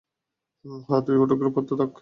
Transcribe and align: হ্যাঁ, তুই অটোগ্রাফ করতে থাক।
হ্যাঁ, 0.87 1.01
তুই 1.05 1.17
অটোগ্রাফ 1.17 1.51
করতে 1.57 1.73
থাক। 1.75 1.89